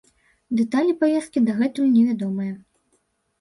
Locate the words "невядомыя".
1.99-2.57